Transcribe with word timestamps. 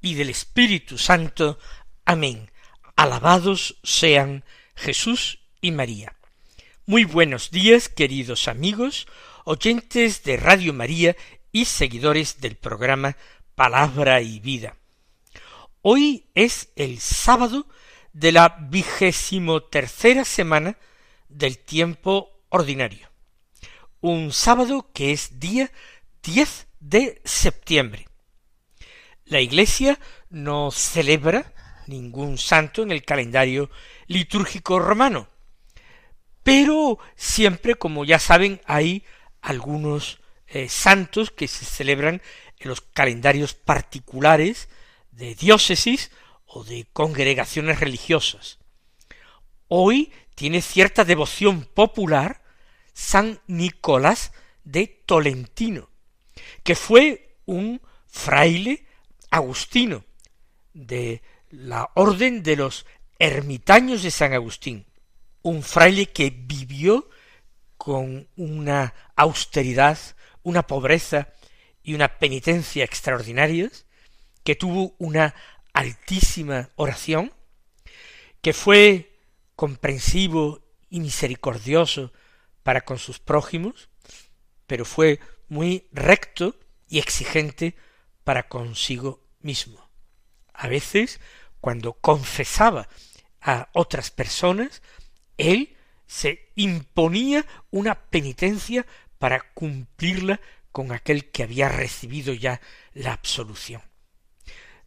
y 0.00 0.14
del 0.14 0.30
Espíritu 0.30 0.98
Santo. 0.98 1.58
Amén. 2.04 2.50
Alabados 2.96 3.78
sean 3.82 4.44
Jesús 4.74 5.40
y 5.60 5.72
María. 5.72 6.16
Muy 6.86 7.04
buenos 7.04 7.50
días, 7.50 7.88
queridos 7.88 8.48
amigos, 8.48 9.06
oyentes 9.44 10.22
de 10.24 10.36
Radio 10.36 10.72
María 10.72 11.16
y 11.52 11.66
seguidores 11.66 12.40
del 12.40 12.56
programa 12.56 13.16
Palabra 13.54 14.20
y 14.22 14.40
Vida. 14.40 14.76
Hoy 15.82 16.26
es 16.34 16.70
el 16.76 17.00
sábado 17.00 17.66
de 18.12 18.32
la 18.32 18.56
vigésimo 18.70 19.62
tercera 19.62 20.24
semana 20.24 20.76
del 21.28 21.58
tiempo 21.58 22.30
ordinario. 22.48 23.08
Un 24.00 24.32
sábado 24.32 24.90
que 24.92 25.12
es 25.12 25.38
día 25.38 25.70
10 26.22 26.66
de 26.80 27.20
septiembre. 27.24 28.09
La 29.30 29.40
Iglesia 29.40 30.00
no 30.28 30.72
celebra 30.72 31.54
ningún 31.86 32.36
santo 32.36 32.82
en 32.82 32.90
el 32.90 33.04
calendario 33.04 33.70
litúrgico 34.08 34.80
romano, 34.80 35.28
pero 36.42 36.98
siempre, 37.14 37.76
como 37.76 38.04
ya 38.04 38.18
saben, 38.18 38.60
hay 38.64 39.04
algunos 39.40 40.18
eh, 40.48 40.68
santos 40.68 41.30
que 41.30 41.46
se 41.46 41.64
celebran 41.64 42.20
en 42.58 42.68
los 42.68 42.80
calendarios 42.80 43.54
particulares 43.54 44.68
de 45.12 45.36
diócesis 45.36 46.10
o 46.44 46.64
de 46.64 46.88
congregaciones 46.92 47.78
religiosas. 47.78 48.58
Hoy 49.68 50.12
tiene 50.34 50.60
cierta 50.60 51.04
devoción 51.04 51.66
popular 51.66 52.42
San 52.94 53.40
Nicolás 53.46 54.32
de 54.64 54.88
Tolentino, 55.06 55.88
que 56.64 56.74
fue 56.74 57.36
un 57.46 57.80
fraile 58.08 58.89
agustino 59.30 60.04
de 60.74 61.22
la 61.50 61.90
orden 61.94 62.42
de 62.42 62.56
los 62.56 62.86
ermitaños 63.18 64.02
de 64.02 64.10
San 64.10 64.32
Agustín, 64.32 64.86
un 65.42 65.62
fraile 65.62 66.06
que 66.06 66.30
vivió 66.30 67.08
con 67.76 68.28
una 68.36 68.94
austeridad, 69.16 69.98
una 70.42 70.66
pobreza 70.66 71.28
y 71.82 71.94
una 71.94 72.18
penitencia 72.18 72.84
extraordinarias, 72.84 73.86
que 74.44 74.54
tuvo 74.54 74.94
una 74.98 75.34
altísima 75.72 76.70
oración, 76.76 77.32
que 78.42 78.52
fue 78.52 79.16
comprensivo 79.56 80.62
y 80.88 81.00
misericordioso 81.00 82.12
para 82.62 82.82
con 82.82 82.98
sus 82.98 83.18
prójimos, 83.18 83.88
pero 84.66 84.84
fue 84.84 85.20
muy 85.48 85.88
recto 85.92 86.56
y 86.88 86.98
exigente 86.98 87.76
para 88.24 88.48
consigo 88.48 89.22
mismo. 89.40 89.90
A 90.52 90.68
veces, 90.68 91.20
cuando 91.60 91.94
confesaba 91.94 92.88
a 93.40 93.68
otras 93.72 94.10
personas, 94.10 94.82
él 95.38 95.76
se 96.06 96.50
imponía 96.54 97.46
una 97.70 97.94
penitencia 97.94 98.84
para 99.18 99.40
cumplirla 99.52 100.40
con 100.72 100.92
aquel 100.92 101.30
que 101.30 101.42
había 101.42 101.68
recibido 101.68 102.32
ya 102.34 102.60
la 102.92 103.12
absolución. 103.12 103.82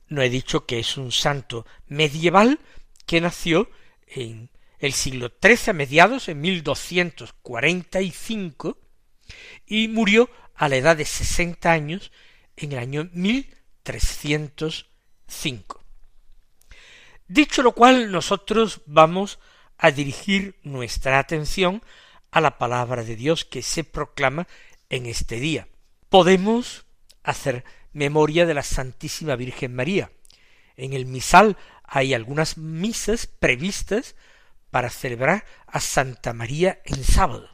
No 0.07 0.21
he 0.21 0.29
dicho 0.29 0.65
que 0.65 0.79
es 0.79 0.95
un 0.97 1.11
santo 1.11 1.67
medieval 1.87 2.61
que 3.05 3.19
nació 3.21 3.69
en 4.07 4.49
el 4.79 4.93
siglo 4.93 5.31
XIII 5.41 5.69
a 5.69 5.73
mediados 5.73 6.29
en 6.29 6.41
1245 6.41 8.77
y 9.65 9.87
murió 9.87 10.29
a 10.55 10.67
la 10.69 10.75
edad 10.75 10.97
de 10.97 11.05
sesenta 11.05 11.71
años 11.71 12.11
en 12.57 12.73
el 12.73 12.79
año 12.79 13.09
1305. 13.13 15.83
Dicho 17.27 17.63
lo 17.63 17.73
cual, 17.73 18.11
nosotros 18.11 18.81
vamos 18.85 19.39
a 19.77 19.91
dirigir 19.91 20.59
nuestra 20.63 21.19
atención 21.19 21.81
a 22.31 22.41
la 22.41 22.57
palabra 22.57 23.03
de 23.03 23.15
Dios 23.15 23.45
que 23.45 23.61
se 23.61 23.83
proclama 23.83 24.47
en 24.89 25.05
este 25.05 25.39
día. 25.39 25.67
Podemos 26.09 26.85
hacer 27.23 27.63
memoria 27.91 28.45
de 28.45 28.53
la 28.53 28.63
Santísima 28.63 29.35
Virgen 29.35 29.75
María. 29.75 30.11
En 30.75 30.93
el 30.93 31.05
misal 31.05 31.57
hay 31.83 32.13
algunas 32.13 32.57
misas 32.57 33.27
previstas 33.27 34.15
para 34.71 34.89
celebrar 34.89 35.45
a 35.67 35.79
Santa 35.79 36.33
María 36.33 36.81
en 36.85 37.03
sábado 37.03 37.52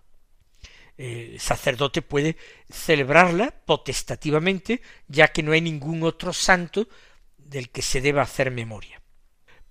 el 1.00 1.40
sacerdote 1.40 2.02
puede 2.02 2.36
celebrarla 2.70 3.52
potestativamente, 3.66 4.82
ya 5.08 5.30
que 5.30 5.42
no 5.42 5.54
hay 5.54 5.62
ningún 5.62 6.04
otro 6.04 6.34
santo 6.34 6.90
del 7.38 7.70
que 7.70 7.82
se 7.82 8.02
deba 8.02 8.22
hacer 8.22 8.52
memoria. 8.52 9.02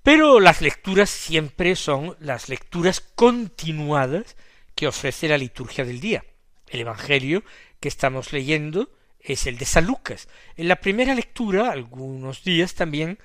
Pero 0.03 0.41
las 0.41 0.63
lecturas 0.63 1.11
siempre 1.11 1.77
son 1.77 2.17
las 2.19 2.49
lecturas 2.49 3.01
continuadas 3.01 4.37
que 4.75 4.89
ofrece 4.89 5.29
la 5.29 5.37
liturgia 5.37 5.85
del 5.85 6.01
día. 6.01 6.25
El 6.67 6.81
Evangelio 6.81 7.45
que 7.79 7.89
estamos 7.89 8.33
leyendo 8.33 8.91
es 9.21 9.47
el 9.47 9.59
de 9.59 9.67
San 9.67 9.85
Lucas. 9.85 10.29
En 10.57 10.67
la 10.67 10.77
primera 10.77 11.15
lectura, 11.15 11.71
algunos 11.71 12.43
días 12.43 12.75
también 12.75 13.19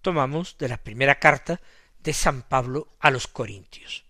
tomamos 0.00 0.56
de 0.56 0.68
la 0.68 0.78
primera 0.78 1.18
carta 1.18 1.60
de 1.98 2.14
San 2.14 2.40
Pablo 2.40 2.88
a 3.00 3.10
los 3.10 3.26
Corintios. 3.26 4.04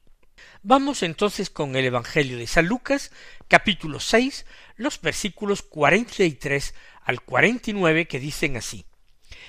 Vamos 0.62 1.02
entonces 1.02 1.48
con 1.48 1.74
el 1.74 1.86
Evangelio 1.86 2.36
de 2.36 2.46
San 2.46 2.66
Lucas, 2.66 3.10
capítulo 3.50 3.98
seis, 3.98 4.46
los 4.76 5.00
versículos 5.00 5.62
cuarenta 5.62 6.22
y 6.22 6.32
tres 6.32 6.72
al 7.02 7.20
cuarenta 7.20 7.70
y 7.70 7.72
nueve 7.74 8.06
que 8.06 8.20
dicen 8.20 8.56
así. 8.56 8.86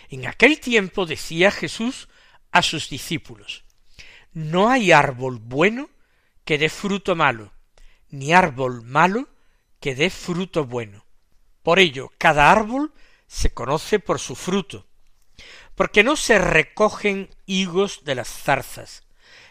En 0.10 0.26
aquel 0.26 0.60
tiempo 0.60 1.06
decía 1.06 1.52
Jesús 1.52 2.10
a 2.52 2.64
sus 2.64 2.90
discípulos, 2.90 3.64
No 4.34 4.72
hay 4.72 4.92
árbol 4.92 5.38
bueno 5.38 5.92
que 6.46 6.58
dé 6.58 6.68
fruto 6.70 7.16
malo, 7.16 7.54
ni 8.10 8.34
árbol 8.34 8.82
malo 8.82 9.30
que 9.80 9.94
dé 9.94 10.10
fruto 10.10 10.66
bueno. 10.66 11.06
Por 11.62 11.78
ello, 11.78 12.12
cada 12.18 12.52
árbol 12.52 12.94
se 13.28 13.54
conoce 13.54 14.00
por 14.00 14.20
su 14.20 14.36
fruto, 14.36 14.88
porque 15.76 16.04
no 16.04 16.16
se 16.16 16.40
recogen 16.40 17.30
higos 17.46 18.04
de 18.04 18.16
las 18.16 18.30
zarzas, 18.30 19.04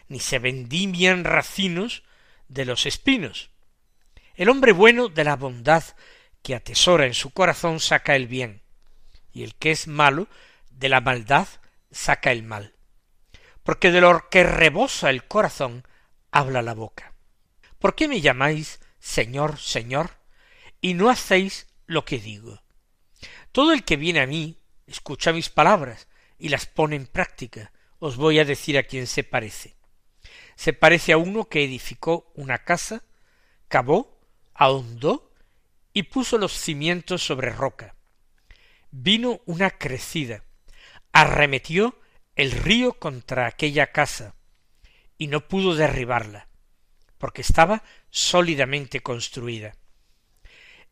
ni 0.08 0.18
se 0.18 0.40
vendimian 0.40 1.22
racinos 1.22 2.02
de 2.48 2.64
los 2.64 2.84
espinos. 2.84 3.49
El 4.34 4.48
hombre 4.48 4.72
bueno 4.72 5.08
de 5.08 5.24
la 5.24 5.36
bondad 5.36 5.84
que 6.42 6.54
atesora 6.54 7.06
en 7.06 7.14
su 7.14 7.30
corazón 7.30 7.80
saca 7.80 8.16
el 8.16 8.26
bien, 8.26 8.62
y 9.32 9.42
el 9.42 9.54
que 9.54 9.70
es 9.70 9.86
malo 9.86 10.28
de 10.70 10.88
la 10.88 11.00
maldad 11.00 11.48
saca 11.90 12.32
el 12.32 12.42
mal. 12.42 12.74
Porque 13.62 13.90
de 13.90 14.00
lo 14.00 14.28
que 14.30 14.42
rebosa 14.42 15.10
el 15.10 15.26
corazón 15.26 15.86
habla 16.30 16.62
la 16.62 16.74
boca. 16.74 17.12
¿Por 17.78 17.94
qué 17.94 18.08
me 18.08 18.20
llamáis 18.20 18.80
Señor, 18.98 19.58
Señor, 19.58 20.10
y 20.80 20.94
no 20.94 21.10
hacéis 21.10 21.66
lo 21.86 22.04
que 22.04 22.18
digo? 22.18 22.62
Todo 23.52 23.72
el 23.72 23.84
que 23.84 23.96
viene 23.96 24.20
a 24.20 24.26
mí 24.26 24.58
escucha 24.86 25.32
mis 25.32 25.50
palabras 25.50 26.08
y 26.38 26.48
las 26.48 26.66
pone 26.66 26.96
en 26.96 27.06
práctica. 27.06 27.72
Os 27.98 28.16
voy 28.16 28.38
a 28.38 28.44
decir 28.44 28.78
a 28.78 28.84
quién 28.84 29.06
se 29.06 29.24
parece 29.24 29.76
se 30.60 30.74
parece 30.74 31.12
a 31.12 31.16
uno 31.16 31.48
que 31.48 31.64
edificó 31.64 32.30
una 32.34 32.58
casa, 32.58 33.02
cavó, 33.68 34.19
ahondó 34.60 35.32
y 35.94 36.02
puso 36.02 36.36
los 36.36 36.52
cimientos 36.52 37.24
sobre 37.24 37.48
roca. 37.50 37.96
Vino 38.90 39.40
una 39.46 39.70
crecida, 39.70 40.44
arremetió 41.12 41.98
el 42.36 42.52
río 42.52 42.92
contra 42.92 43.46
aquella 43.46 43.90
casa, 43.90 44.34
y 45.16 45.28
no 45.28 45.48
pudo 45.48 45.74
derribarla, 45.74 46.48
porque 47.16 47.40
estaba 47.40 47.82
sólidamente 48.10 49.00
construida. 49.00 49.76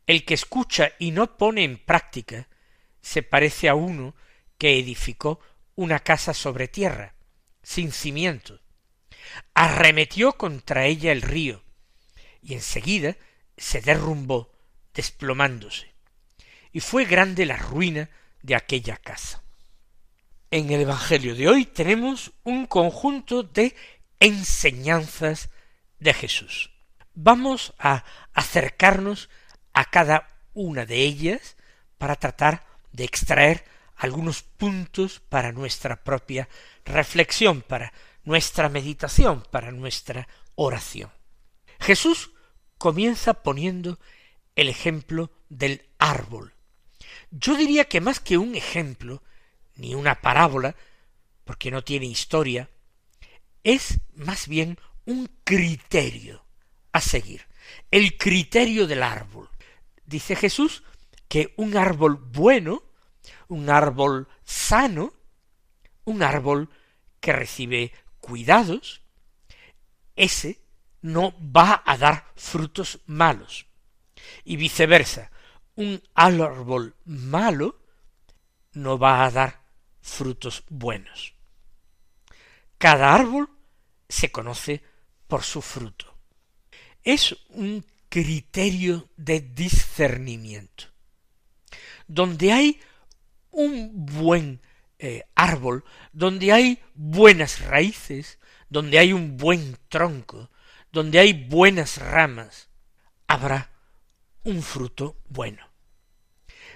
El 0.07 0.25
que 0.25 0.33
escucha 0.33 0.93
y 0.97 1.11
no 1.11 1.37
pone 1.37 1.63
en 1.63 1.77
práctica 1.77 2.49
se 3.01 3.21
parece 3.21 3.69
a 3.69 3.75
uno 3.75 4.15
que 4.57 4.79
edificó 4.79 5.41
una 5.75 5.99
casa 5.99 6.33
sobre 6.33 6.67
tierra, 6.69 7.13
sin 7.61 7.91
cimientos, 7.91 8.61
arremetió 9.53 10.33
contra 10.33 10.87
ella 10.87 11.11
el 11.11 11.21
río, 11.21 11.63
y 12.41 12.55
enseguida 12.55 13.15
se 13.59 13.81
derrumbó, 13.81 14.51
desplomándose, 14.93 15.93
y 16.71 16.79
fue 16.79 17.05
grande 17.05 17.45
la 17.45 17.57
ruina 17.57 18.09
de 18.41 18.55
aquella 18.55 18.97
casa. 18.97 19.43
En 20.51 20.71
el 20.71 20.81
Evangelio 20.81 21.35
de 21.35 21.47
hoy 21.47 21.65
tenemos 21.65 22.31
un 22.43 22.65
conjunto 22.65 23.43
de 23.43 23.75
enseñanzas 24.19 25.49
de 25.99 26.13
Jesús. 26.13 26.71
Vamos 27.13 27.73
a 27.77 28.03
acercarnos 28.33 29.29
a 29.73 29.85
cada 29.85 30.27
una 30.53 30.85
de 30.85 31.01
ellas 31.01 31.55
para 31.97 32.15
tratar 32.15 32.65
de 32.91 33.03
extraer 33.03 33.65
algunos 33.95 34.41
puntos 34.41 35.19
para 35.19 35.51
nuestra 35.51 36.03
propia 36.03 36.47
reflexión, 36.85 37.61
para 37.61 37.93
nuestra 38.23 38.69
meditación, 38.69 39.43
para 39.51 39.71
nuestra 39.71 40.27
oración. 40.55 41.11
Jesús 41.79 42.31
comienza 42.79 43.43
poniendo 43.43 43.99
el 44.55 44.69
ejemplo 44.69 45.29
del 45.49 45.83
árbol. 45.99 46.53
Yo 47.29 47.55
diría 47.55 47.85
que 47.85 48.01
más 48.01 48.19
que 48.19 48.39
un 48.39 48.55
ejemplo, 48.55 49.21
ni 49.75 49.93
una 49.93 50.21
parábola, 50.21 50.75
porque 51.45 51.69
no 51.69 51.83
tiene 51.83 52.07
historia, 52.07 52.69
es 53.63 53.99
más 54.15 54.47
bien 54.47 54.79
un 55.05 55.29
criterio 55.43 56.43
a 56.91 57.01
seguir, 57.01 57.45
el 57.91 58.17
criterio 58.17 58.87
del 58.87 59.03
árbol. 59.03 59.49
Dice 60.05 60.35
Jesús 60.35 60.83
que 61.27 61.53
un 61.57 61.77
árbol 61.77 62.15
bueno, 62.15 62.83
un 63.47 63.69
árbol 63.69 64.27
sano, 64.43 65.13
un 66.05 66.23
árbol 66.23 66.69
que 67.19 67.33
recibe 67.33 67.91
cuidados, 68.19 69.01
ese 70.15 70.59
no 71.01 71.33
va 71.39 71.83
a 71.85 71.97
dar 71.97 72.31
frutos 72.35 72.99
malos. 73.05 73.65
Y 74.43 74.57
viceversa, 74.57 75.31
un 75.75 76.01
árbol 76.13 76.95
malo 77.05 77.79
no 78.73 78.97
va 78.97 79.25
a 79.25 79.31
dar 79.31 79.61
frutos 80.01 80.63
buenos. 80.69 81.33
Cada 82.77 83.13
árbol 83.13 83.49
se 84.07 84.31
conoce 84.31 84.83
por 85.27 85.43
su 85.43 85.61
fruto. 85.61 86.15
Es 87.03 87.35
un 87.49 87.85
criterio 88.09 89.09
de 89.15 89.41
discernimiento. 89.41 90.85
Donde 92.07 92.51
hay 92.51 92.79
un 93.51 94.05
buen 94.05 94.61
eh, 94.97 95.23
árbol, 95.35 95.85
donde 96.11 96.51
hay 96.51 96.79
buenas 96.95 97.61
raíces, 97.61 98.39
donde 98.69 98.99
hay 98.99 99.13
un 99.13 99.37
buen 99.37 99.77
tronco, 99.87 100.49
donde 100.91 101.19
hay 101.19 101.33
buenas 101.33 101.97
ramas, 101.97 102.69
habrá 103.27 103.71
un 104.43 104.63
fruto 104.63 105.17
bueno. 105.27 105.69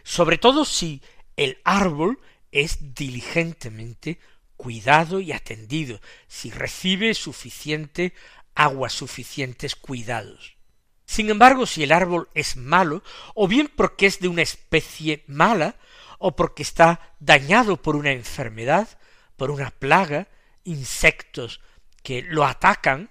Sobre 0.04 0.38
todo 0.38 0.66
si 0.66 1.02
el 1.36 1.60
árbol 1.64 2.20
es 2.52 2.94
diligentemente 2.94 4.20
cuidado 4.58 5.20
y 5.20 5.32
atendido, 5.32 6.00
si 6.28 6.52
recibe 6.52 7.14
suficiente 7.14 8.14
agua, 8.56 8.90
suficientes 8.90 9.76
cuidados. 9.76 10.56
Sin 11.06 11.30
embargo, 11.30 11.66
si 11.66 11.84
el 11.84 11.92
árbol 11.92 12.30
es 12.34 12.56
malo, 12.56 13.04
o 13.36 13.48
bien 13.48 13.72
porque 13.76 14.06
es 14.06 14.20
de 14.20 14.28
una 14.28 14.42
especie 14.42 15.24
mala, 15.28 15.76
o 16.18 16.36
porque 16.36 16.64
está 16.64 17.16
dañado 17.20 17.82
por 17.82 17.96
una 17.96 18.12
enfermedad, 18.12 18.88
por 19.36 19.52
una 19.52 19.72
plaga, 19.72 20.28
insectos 20.64 21.60
que 22.02 22.22
lo 22.22 22.46
atacan, 22.46 23.10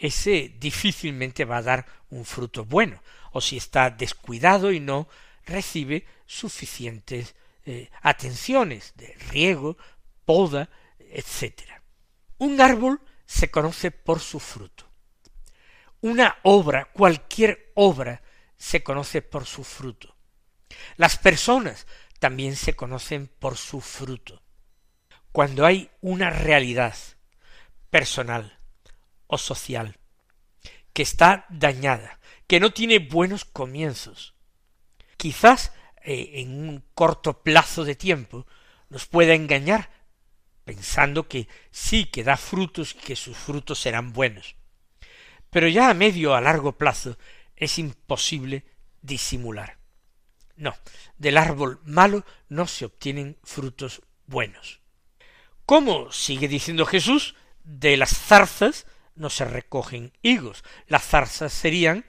ese 0.00 0.56
difícilmente 0.58 1.44
va 1.44 1.58
a 1.58 1.62
dar 1.62 1.86
un 2.08 2.24
fruto 2.24 2.64
bueno, 2.64 3.02
o 3.32 3.40
si 3.40 3.58
está 3.58 3.90
descuidado 3.90 4.72
y 4.72 4.80
no 4.80 5.08
recibe 5.44 6.06
suficientes 6.26 7.34
eh, 7.66 7.90
atenciones 8.00 8.94
de 8.96 9.14
riego, 9.30 9.76
poda, 10.24 10.70
etc. 10.98 11.60
Un 12.38 12.62
árbol 12.62 13.02
se 13.26 13.50
conoce 13.50 13.90
por 13.90 14.20
su 14.20 14.40
fruto. 14.40 14.88
Una 16.00 16.38
obra, 16.44 16.86
cualquier 16.86 17.70
obra, 17.74 18.22
se 18.56 18.82
conoce 18.82 19.20
por 19.20 19.44
su 19.44 19.64
fruto. 19.64 20.16
Las 20.96 21.18
personas 21.18 21.86
también 22.18 22.56
se 22.56 22.74
conocen 22.74 23.28
por 23.38 23.58
su 23.58 23.82
fruto. 23.82 24.42
Cuando 25.30 25.66
hay 25.66 25.90
una 26.00 26.30
realidad 26.30 26.96
personal 27.90 28.59
o 29.30 29.38
social 29.38 29.96
que 30.92 31.02
está 31.02 31.46
dañada, 31.48 32.20
que 32.46 32.60
no 32.60 32.72
tiene 32.72 32.98
buenos 32.98 33.44
comienzos, 33.44 34.34
quizás 35.16 35.72
eh, 36.02 36.40
en 36.40 36.68
un 36.68 36.84
corto 36.94 37.42
plazo 37.42 37.84
de 37.84 37.94
tiempo 37.94 38.46
nos 38.88 39.06
pueda 39.06 39.34
engañar 39.34 39.90
pensando 40.64 41.28
que 41.28 41.48
sí 41.70 42.06
que 42.06 42.24
da 42.24 42.36
frutos 42.36 42.94
y 42.94 42.98
que 42.98 43.16
sus 43.16 43.36
frutos 43.36 43.80
serán 43.80 44.12
buenos. 44.12 44.56
Pero 45.50 45.68
ya 45.68 45.90
a 45.90 45.94
medio 45.94 46.32
o 46.32 46.34
a 46.34 46.40
largo 46.40 46.76
plazo 46.76 47.18
es 47.56 47.78
imposible 47.78 48.64
disimular. 49.02 49.78
No, 50.56 50.74
del 51.16 51.38
árbol 51.38 51.80
malo 51.84 52.24
no 52.48 52.66
se 52.66 52.84
obtienen 52.84 53.38
frutos 53.42 54.02
buenos. 54.26 54.80
¿Cómo 55.66 56.12
sigue 56.12 56.48
diciendo 56.48 56.84
Jesús? 56.84 57.34
De 57.64 57.96
las 57.96 58.10
zarzas 58.10 58.86
no 59.14 59.30
se 59.30 59.44
recogen 59.44 60.12
higos. 60.22 60.64
Las 60.86 61.04
zarzas 61.04 61.52
serían 61.52 62.04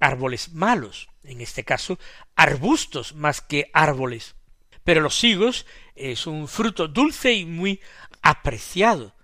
árboles 0.00 0.52
malos, 0.52 1.08
en 1.24 1.40
este 1.40 1.64
caso 1.64 1.98
arbustos 2.34 3.14
más 3.14 3.40
que 3.40 3.70
árboles. 3.72 4.34
Pero 4.84 5.00
los 5.00 5.22
higos 5.24 5.66
es 5.94 6.26
un 6.26 6.48
fruto 6.48 6.88
dulce 6.88 7.32
y 7.32 7.44
muy 7.44 7.80
apreciado 8.22 9.14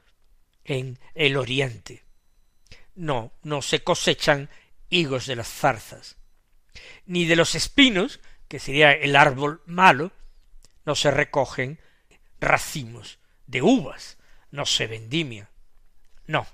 en 0.65 0.99
el 1.15 1.37
oriente. 1.37 2.05
No, 2.95 3.33
no 3.43 3.63
se 3.63 3.83
cosechan 3.83 4.51
higos 4.89 5.27
de 5.27 5.37
las 5.37 5.49
zarzas, 5.49 6.17
ni 7.07 7.25
de 7.25 7.37
los 7.37 7.55
espinos, 7.55 8.21
que 8.49 8.59
sería 8.59 8.93
el 8.93 9.17
árbol 9.17 9.63
malo, 9.67 10.13
no 10.85 10.95
se 10.95 11.11
recogen 11.11 11.79
racimos 12.43 13.19
de 13.47 13.63
uvas, 13.63 14.19
no 14.51 14.67
se 14.67 14.87
vendimia. 14.87 15.49
No. 16.27 16.47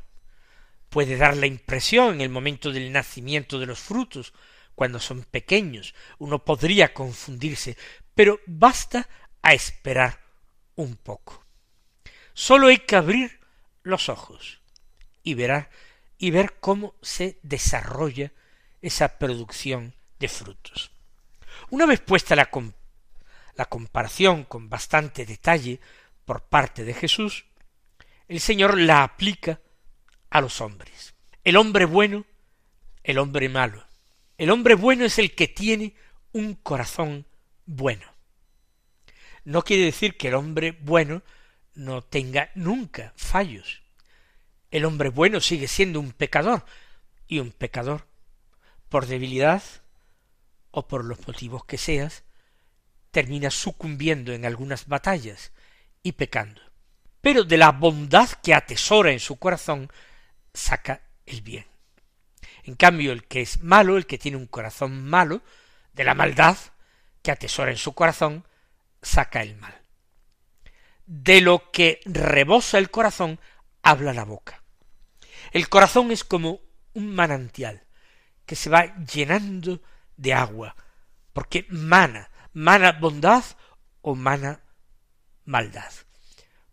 Puede 0.88 1.16
dar 1.16 1.36
la 1.36 1.46
impresión 1.46 2.14
en 2.14 2.20
el 2.22 2.30
momento 2.30 2.72
del 2.72 2.92
nacimiento 2.92 3.58
de 3.58 3.66
los 3.66 3.78
frutos, 3.78 4.32
cuando 4.74 5.00
son 5.00 5.24
pequeños, 5.24 5.94
uno 6.18 6.44
podría 6.44 6.94
confundirse, 6.94 7.76
pero 8.14 8.40
basta 8.46 9.08
a 9.42 9.52
esperar 9.52 10.20
un 10.76 10.96
poco. 10.96 11.44
Sólo 12.32 12.68
hay 12.68 12.78
que 12.78 12.94
abrir 12.94 13.40
los 13.82 14.08
ojos 14.08 14.60
y 15.24 15.34
verá 15.34 15.68
y 16.16 16.30
ver 16.30 16.60
cómo 16.60 16.94
se 17.02 17.40
desarrolla 17.42 18.32
esa 18.80 19.18
producción 19.18 19.94
de 20.20 20.28
frutos. 20.28 20.92
Una 21.70 21.84
vez 21.84 22.00
puesta 22.00 22.36
la, 22.36 22.48
la 23.56 23.64
comparación 23.64 24.44
con 24.44 24.68
bastante 24.68 25.26
detalle 25.26 25.80
por 26.24 26.42
parte 26.42 26.84
de 26.84 26.94
Jesús, 26.94 27.46
el 28.28 28.38
Señor 28.40 28.78
la 28.78 29.02
aplica 29.02 29.60
a 30.30 30.40
los 30.40 30.60
hombres. 30.60 31.14
El 31.44 31.56
hombre 31.56 31.84
bueno, 31.84 32.24
el 33.02 33.18
hombre 33.18 33.48
malo. 33.48 33.84
El 34.36 34.50
hombre 34.50 34.74
bueno 34.74 35.04
es 35.04 35.18
el 35.18 35.34
que 35.34 35.48
tiene 35.48 35.94
un 36.32 36.54
corazón 36.54 37.26
bueno. 37.66 38.06
No 39.44 39.62
quiere 39.62 39.84
decir 39.84 40.16
que 40.16 40.28
el 40.28 40.34
hombre 40.34 40.78
bueno 40.80 41.22
no 41.74 42.02
tenga 42.02 42.50
nunca 42.54 43.12
fallos. 43.16 43.82
El 44.70 44.84
hombre 44.84 45.08
bueno 45.08 45.40
sigue 45.40 45.68
siendo 45.68 46.00
un 46.00 46.12
pecador, 46.12 46.64
y 47.26 47.38
un 47.38 47.52
pecador, 47.52 48.06
por 48.88 49.06
debilidad, 49.06 49.62
o 50.70 50.88
por 50.88 51.04
los 51.04 51.26
motivos 51.26 51.64
que 51.64 51.78
seas, 51.78 52.24
termina 53.10 53.50
sucumbiendo 53.50 54.32
en 54.32 54.44
algunas 54.44 54.86
batallas 54.86 55.52
y 56.02 56.12
pecando. 56.12 56.60
Pero 57.20 57.44
de 57.44 57.56
la 57.56 57.72
bondad 57.72 58.28
que 58.42 58.54
atesora 58.54 59.12
en 59.12 59.20
su 59.20 59.36
corazón 59.36 59.90
saca 60.58 61.02
el 61.24 61.42
bien. 61.42 61.66
En 62.64 62.74
cambio, 62.74 63.12
el 63.12 63.26
que 63.26 63.40
es 63.40 63.62
malo, 63.62 63.96
el 63.96 64.06
que 64.06 64.18
tiene 64.18 64.36
un 64.36 64.46
corazón 64.46 65.04
malo, 65.04 65.42
de 65.94 66.04
la 66.04 66.14
maldad 66.14 66.56
que 67.22 67.30
atesora 67.30 67.70
en 67.70 67.76
su 67.76 67.94
corazón, 67.94 68.46
saca 69.00 69.42
el 69.42 69.56
mal. 69.56 69.74
De 71.06 71.40
lo 71.40 71.70
que 71.70 72.00
rebosa 72.04 72.78
el 72.78 72.90
corazón, 72.90 73.40
habla 73.82 74.12
la 74.12 74.24
boca. 74.24 74.62
El 75.52 75.68
corazón 75.68 76.10
es 76.10 76.24
como 76.24 76.60
un 76.92 77.14
manantial 77.14 77.86
que 78.44 78.56
se 78.56 78.68
va 78.68 78.94
llenando 78.96 79.80
de 80.16 80.34
agua, 80.34 80.76
porque 81.32 81.66
mana, 81.70 82.30
mana 82.52 82.92
bondad 82.92 83.44
o 84.02 84.14
mana 84.14 84.60
maldad. 85.44 85.92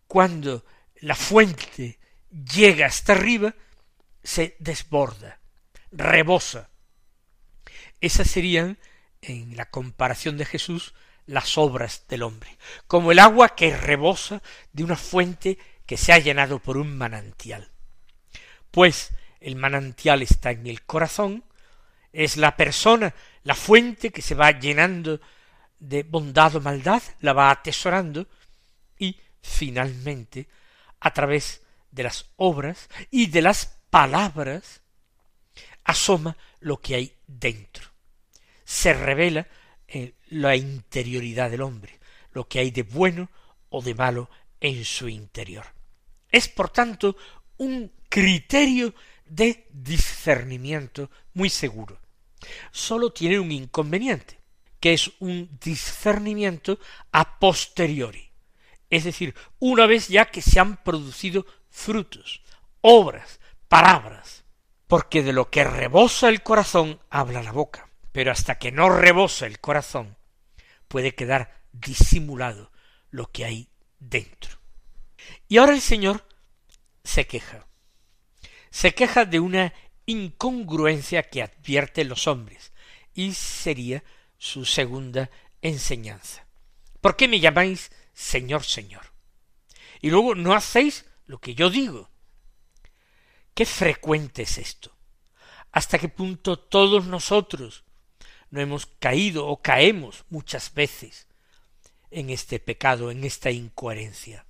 Cuando 0.07 0.65
la 0.95 1.15
fuente 1.15 1.99
llega 2.31 2.87
hasta 2.87 3.13
arriba, 3.13 3.55
se 4.25 4.57
desborda, 4.59 5.39
rebosa. 5.91 6.69
Esas 8.01 8.29
serían, 8.29 8.77
en 9.21 9.55
la 9.55 9.69
comparación 9.69 10.37
de 10.37 10.45
Jesús, 10.45 10.93
las 11.27 11.57
obras 11.57 12.05
del 12.09 12.23
hombre, 12.23 12.57
como 12.87 13.11
el 13.11 13.19
agua 13.19 13.55
que 13.55 13.75
rebosa 13.75 14.41
de 14.73 14.83
una 14.83 14.95
fuente 14.95 15.57
que 15.85 15.97
se 15.97 16.11
ha 16.11 16.19
llenado 16.19 16.59
por 16.59 16.77
un 16.77 16.97
manantial. 16.97 17.71
Pues 18.71 19.11
el 19.39 19.55
manantial 19.55 20.21
está 20.21 20.51
en 20.51 20.67
el 20.67 20.83
corazón, 20.83 21.43
es 22.11 22.37
la 22.37 22.57
persona, 22.57 23.13
la 23.43 23.55
fuente 23.55 24.11
que 24.11 24.21
se 24.21 24.35
va 24.35 24.51
llenando 24.51 25.21
de 25.79 26.03
bondad 26.03 26.55
o 26.55 26.61
maldad, 26.61 27.01
la 27.19 27.33
va 27.33 27.51
atesorando, 27.51 28.27
y 28.97 29.19
finalmente, 29.41 30.47
a 30.99 31.13
través 31.13 31.61
de 31.91 32.03
las 32.03 32.31
obras 32.37 32.89
y 33.11 33.27
de 33.27 33.41
las 33.41 33.74
palabras, 33.95 34.81
asoma 35.85 36.35
lo 36.59 36.81
que 36.81 36.95
hay 36.95 37.13
dentro. 37.27 37.89
Se 38.65 38.93
revela 38.93 39.47
en 39.87 40.13
la 40.31 40.57
interioridad 40.57 41.49
del 41.49 41.61
hombre, 41.61 41.97
lo 42.33 42.45
que 42.45 42.59
hay 42.59 42.71
de 42.71 42.83
bueno 42.83 43.29
o 43.69 43.81
de 43.81 43.95
malo 43.95 44.29
en 44.59 44.83
su 44.83 45.07
interior. 45.07 45.65
Es, 46.29 46.49
por 46.49 46.71
tanto, 46.71 47.15
un 47.55 47.89
criterio 48.09 48.93
de 49.27 49.65
discernimiento 49.71 51.09
muy 51.33 51.49
seguro. 51.49 51.97
Solo 52.73 53.13
tiene 53.13 53.39
un 53.39 53.53
inconveniente, 53.53 54.37
que 54.81 54.91
es 54.91 55.09
un 55.19 55.57
discernimiento 55.61 56.79
a 57.13 57.39
posteriori, 57.39 58.29
es 58.89 59.05
decir, 59.05 59.33
una 59.59 59.85
vez 59.85 60.09
ya 60.09 60.25
que 60.25 60.41
se 60.41 60.59
han 60.59 60.83
producido 60.83 61.45
frutos, 61.69 62.41
obras, 62.81 63.39
palabras, 63.75 64.45
porque 64.87 65.21
de 65.21 65.33
lo 65.33 65.49
que 65.49 65.65
rebosa 65.65 66.29
el 66.29 66.43
corazón 66.43 67.01
habla 67.09 67.43
la 67.43 67.51
boca, 67.51 67.89
pero 68.13 68.31
hasta 68.31 68.57
que 68.57 68.71
no 68.71 68.87
rebosa 68.87 69.47
el 69.47 69.59
corazón 69.59 70.15
puede 70.87 71.13
quedar 71.13 71.61
disimulado 71.73 72.71
lo 73.09 73.29
que 73.33 73.43
hay 73.43 73.69
dentro. 73.99 74.61
Y 75.49 75.57
ahora 75.57 75.73
el 75.73 75.81
Señor 75.81 76.25
se 77.03 77.27
queja. 77.27 77.67
Se 78.69 78.95
queja 78.95 79.25
de 79.25 79.41
una 79.41 79.73
incongruencia 80.05 81.23
que 81.23 81.43
advierten 81.43 82.07
los 82.07 82.27
hombres, 82.27 82.71
y 83.13 83.33
sería 83.33 84.05
su 84.37 84.63
segunda 84.63 85.29
enseñanza. 85.61 86.47
¿Por 87.01 87.17
qué 87.17 87.27
me 87.27 87.41
llamáis 87.41 87.91
Señor, 88.13 88.63
Señor? 88.63 89.11
Y 89.99 90.11
luego 90.11 90.33
no 90.33 90.53
hacéis 90.53 91.03
lo 91.25 91.39
que 91.39 91.55
yo 91.55 91.69
digo. 91.69 92.09
Qué 93.55 93.65
frecuente 93.65 94.43
es 94.43 94.57
esto. 94.57 94.91
Hasta 95.71 95.97
qué 95.97 96.09
punto 96.09 96.59
todos 96.59 97.05
nosotros 97.05 97.85
no 98.49 98.59
hemos 98.59 98.85
caído 98.85 99.47
o 99.47 99.61
caemos 99.61 100.25
muchas 100.29 100.73
veces 100.73 101.27
en 102.11 102.29
este 102.29 102.59
pecado, 102.59 103.11
en 103.11 103.23
esta 103.23 103.51
incoherencia. 103.51 104.45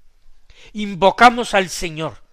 Invocamos 0.74 1.54
al 1.54 1.70
Señor 1.70 2.24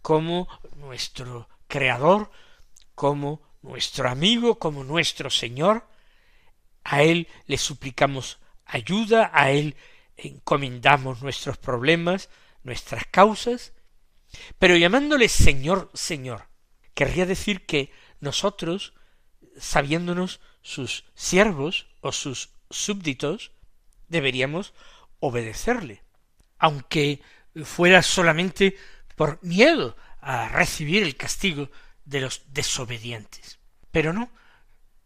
como 0.00 0.48
nuestro 0.76 1.48
Creador, 1.68 2.30
como 2.94 3.42
nuestro 3.60 4.08
amigo, 4.08 4.58
como 4.58 4.84
nuestro 4.84 5.28
Señor, 5.28 5.86
a 6.82 7.02
Él 7.02 7.28
le 7.46 7.58
suplicamos 7.58 8.38
ayuda, 8.64 9.30
a 9.34 9.50
Él 9.50 9.76
encomendamos 10.16 11.20
nuestros 11.22 11.58
problemas, 11.58 12.30
nuestras 12.62 13.04
causas, 13.10 13.72
pero 14.58 14.76
llamándole 14.76 15.28
Señor, 15.28 15.90
Señor, 15.94 16.48
querría 16.94 17.26
decir 17.26 17.66
que 17.66 17.90
nosotros, 18.20 18.94
sabiéndonos 19.58 20.40
sus 20.62 21.04
siervos 21.14 21.86
o 22.00 22.12
sus 22.12 22.50
súbditos, 22.70 23.52
deberíamos 24.08 24.74
obedecerle, 25.20 26.02
aunque 26.58 27.22
fuera 27.64 28.02
solamente 28.02 28.76
por 29.14 29.42
miedo 29.42 29.96
a 30.20 30.48
recibir 30.48 31.02
el 31.02 31.16
castigo 31.16 31.70
de 32.04 32.20
los 32.20 32.42
desobedientes. 32.48 33.58
Pero 33.90 34.12
no, 34.12 34.30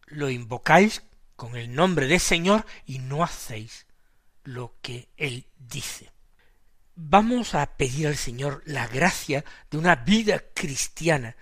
lo 0.06 0.30
invocáis 0.30 1.02
con 1.36 1.56
el 1.56 1.74
nombre 1.74 2.06
de 2.06 2.18
Señor 2.18 2.66
y 2.86 2.98
no 2.98 3.22
hacéis 3.22 3.86
lo 4.44 4.74
que 4.82 5.08
Él 5.16 5.46
dice. 5.58 6.10
Vamos 6.94 7.54
a 7.54 7.76
pedir 7.76 8.06
al 8.06 8.16
Señor 8.16 8.62
la 8.66 8.86
gracia 8.86 9.44
de 9.70 9.78
una 9.78 9.96
vida 9.96 10.42
cristiana 10.54 11.36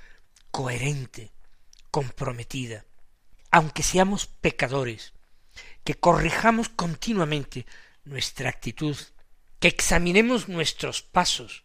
coherente, 0.50 1.32
comprometida, 1.90 2.84
aunque 3.50 3.82
seamos 3.82 4.26
pecadores, 4.26 5.12
que 5.84 5.94
corrijamos 5.94 6.68
continuamente 6.68 7.66
nuestra 8.04 8.50
actitud, 8.50 8.96
que 9.58 9.68
examinemos 9.68 10.48
nuestros 10.48 11.02
pasos, 11.02 11.64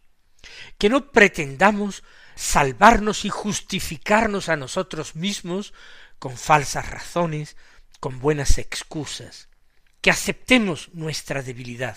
que 0.78 0.88
no 0.88 1.12
pretendamos 1.12 2.02
salvarnos 2.34 3.24
y 3.24 3.28
justificarnos 3.30 4.48
a 4.48 4.56
nosotros 4.56 5.14
mismos 5.14 5.72
con 6.18 6.36
falsas 6.36 6.90
razones, 6.90 7.56
con 8.00 8.18
buenas 8.18 8.58
excusas, 8.58 9.48
que 10.00 10.10
aceptemos 10.10 10.90
nuestra 10.92 11.42
debilidad, 11.42 11.96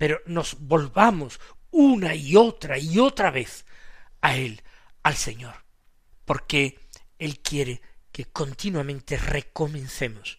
pero 0.00 0.22
nos 0.24 0.58
volvamos 0.60 1.38
una 1.72 2.14
y 2.14 2.34
otra 2.34 2.78
y 2.78 2.98
otra 2.98 3.30
vez 3.30 3.66
a 4.22 4.34
Él, 4.34 4.62
al 5.02 5.14
Señor, 5.14 5.54
porque 6.24 6.88
Él 7.18 7.40
quiere 7.40 7.82
que 8.10 8.24
continuamente 8.24 9.18
recomencemos, 9.18 10.38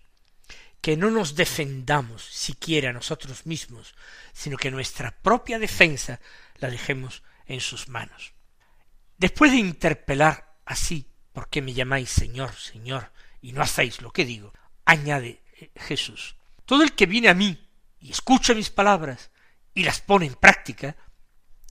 que 0.82 0.98
no 0.98 1.12
nos 1.12 1.36
defendamos 1.36 2.26
siquiera 2.26 2.92
nosotros 2.92 3.46
mismos, 3.46 3.94
sino 4.34 4.58
que 4.58 4.72
nuestra 4.72 5.12
propia 5.22 5.60
defensa 5.60 6.20
la 6.56 6.72
dejemos 6.72 7.22
en 7.46 7.60
sus 7.62 7.88
manos. 7.88 8.34
Después 9.20 9.52
de 9.52 9.60
interpelar 9.60 10.56
así, 10.66 11.06
¿por 11.34 11.50
qué 11.50 11.62
me 11.62 11.74
llamáis 11.74 12.10
Señor, 12.10 12.56
Señor, 12.56 13.12
y 13.44 13.52
no 13.52 13.62
hacéis 13.62 14.02
lo 14.02 14.10
que 14.10 14.26
digo? 14.26 14.54
añade 14.86 15.44
Jesús, 15.76 16.36
todo 16.66 16.82
el 16.82 16.94
que 16.94 17.06
viene 17.06 17.30
a 17.30 17.36
mí 17.36 17.70
y 18.00 18.10
escucha 18.10 18.56
mis 18.56 18.72
palabras 18.72 19.30
y 19.74 19.84
las 19.84 20.02
pone 20.02 20.26
en 20.26 20.36
práctica, 20.36 20.96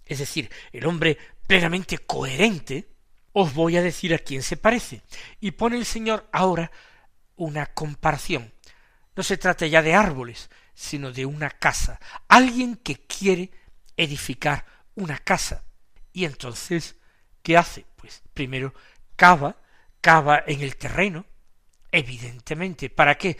es 0.06 0.18
decir, 0.18 0.50
el 0.72 0.86
hombre 0.86 1.18
plenamente 1.46 1.98
coherente, 1.98 2.88
os 3.32 3.54
voy 3.54 3.76
a 3.76 3.82
decir 3.82 4.14
a 4.14 4.18
quién 4.18 4.42
se 4.42 4.56
parece. 4.56 5.02
Y 5.40 5.52
pone 5.52 5.76
el 5.76 5.84
Señor 5.84 6.28
ahora 6.32 6.70
una 7.36 7.66
comparación. 7.66 8.52
No 9.16 9.22
se 9.22 9.36
trata 9.36 9.66
ya 9.66 9.82
de 9.82 9.94
árboles, 9.94 10.50
sino 10.74 11.12
de 11.12 11.26
una 11.26 11.50
casa. 11.50 12.00
Alguien 12.28 12.76
que 12.76 13.06
quiere 13.06 13.50
edificar 13.96 14.64
una 14.94 15.18
casa. 15.18 15.64
Y 16.12 16.24
entonces, 16.24 16.96
¿qué 17.42 17.56
hace? 17.56 17.84
Pues 17.96 18.22
primero 18.34 18.74
cava, 19.16 19.56
cava 20.00 20.42
en 20.46 20.62
el 20.62 20.76
terreno, 20.76 21.26
evidentemente. 21.92 22.90
¿Para 22.90 23.16
qué? 23.16 23.36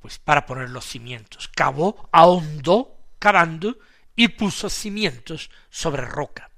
Pues 0.00 0.18
para 0.18 0.46
poner 0.46 0.70
los 0.70 0.84
cimientos. 0.84 1.48
Cavó, 1.48 2.08
ahondó, 2.12 2.98
cavando, 3.18 3.78
y 4.16 4.28
puso 4.28 4.68
cimientos 4.68 5.50
sobre 5.70 6.04
roca. 6.04 6.50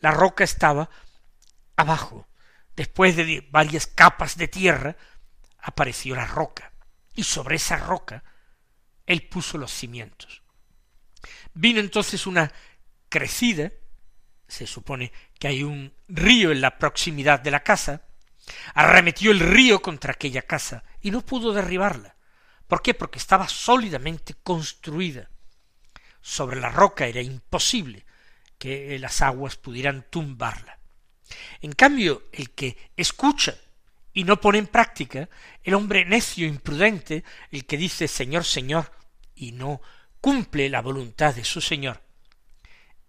La 0.00 0.10
roca 0.10 0.44
estaba 0.44 0.90
abajo. 1.76 2.28
Después 2.74 3.16
de 3.16 3.46
varias 3.50 3.86
capas 3.86 4.36
de 4.36 4.48
tierra, 4.48 4.96
apareció 5.58 6.14
la 6.14 6.26
roca. 6.26 6.72
Y 7.14 7.24
sobre 7.24 7.56
esa 7.56 7.76
roca, 7.76 8.24
él 9.06 9.28
puso 9.28 9.58
los 9.58 9.72
cimientos. 9.72 10.42
Vino 11.54 11.80
entonces 11.80 12.26
una 12.26 12.50
crecida, 13.08 13.70
se 14.48 14.66
supone 14.66 15.12
que 15.38 15.48
hay 15.48 15.62
un 15.62 15.94
río 16.08 16.50
en 16.50 16.60
la 16.60 16.78
proximidad 16.78 17.40
de 17.40 17.50
la 17.50 17.62
casa, 17.62 18.02
arremetió 18.74 19.30
el 19.30 19.40
río 19.40 19.80
contra 19.82 20.12
aquella 20.12 20.42
casa 20.42 20.84
y 21.00 21.10
no 21.10 21.24
pudo 21.24 21.52
derribarla. 21.52 22.16
¿Por 22.66 22.82
qué? 22.82 22.94
Porque 22.94 23.18
estaba 23.18 23.48
sólidamente 23.48 24.34
construida. 24.42 25.30
Sobre 26.22 26.60
la 26.60 26.70
roca 26.70 27.06
era 27.06 27.20
imposible 27.20 28.06
que 28.58 28.98
las 28.98 29.20
aguas 29.20 29.56
pudieran 29.56 30.06
tumbarla. 30.08 30.78
En 31.60 31.72
cambio, 31.72 32.24
el 32.32 32.50
que 32.50 32.76
escucha 32.96 33.56
y 34.12 34.24
no 34.24 34.40
pone 34.40 34.58
en 34.58 34.66
práctica, 34.66 35.28
el 35.62 35.74
hombre 35.74 36.04
necio, 36.04 36.46
imprudente, 36.46 37.24
el 37.50 37.64
que 37.66 37.76
dice 37.76 38.08
Señor, 38.08 38.44
Señor, 38.44 38.92
y 39.34 39.52
no 39.52 39.80
cumple 40.20 40.68
la 40.68 40.82
voluntad 40.82 41.34
de 41.34 41.44
su 41.44 41.60
Señor, 41.60 42.00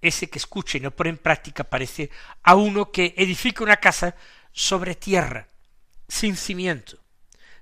ese 0.02 0.30
que 0.30 0.40
escucha 0.40 0.78
y 0.78 0.82
no 0.82 0.92
pone 0.92 1.12
en 1.12 1.18
práctica 1.18 1.64
parece 1.64 2.10
a 2.42 2.56
uno 2.56 2.92
que 2.92 3.14
edifica 3.18 3.64
una 3.64 3.78
casa 3.78 4.16
sobre 4.52 4.96
tierra, 4.96 5.48
sin 6.08 6.36
cimiento. 6.36 6.98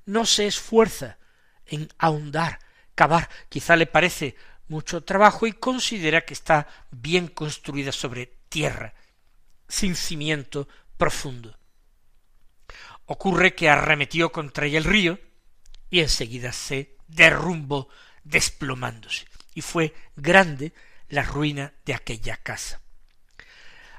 No 0.05 0.25
se 0.25 0.47
esfuerza 0.47 1.17
en 1.65 1.89
ahondar, 1.97 2.59
cavar, 2.95 3.29
quizá 3.49 3.75
le 3.75 3.85
parece 3.85 4.35
mucho 4.71 5.03
trabajo 5.03 5.45
y 5.45 5.51
considera 5.51 6.21
que 6.21 6.33
está 6.33 6.65
bien 6.91 7.27
construida 7.27 7.91
sobre 7.91 8.27
tierra, 8.47 8.93
sin 9.67 9.95
cimiento 9.95 10.67
profundo. 10.97 11.57
Ocurre 13.05 13.53
que 13.53 13.69
arremetió 13.69 14.31
contra 14.31 14.65
ella 14.65 14.77
el 14.77 14.85
río 14.85 15.19
y 15.89 15.99
enseguida 15.99 16.53
se 16.53 16.95
derrumbó 17.07 17.89
desplomándose, 18.23 19.27
y 19.53 19.61
fue 19.61 19.93
grande 20.15 20.73
la 21.09 21.23
ruina 21.23 21.73
de 21.83 21.93
aquella 21.93 22.37
casa. 22.37 22.79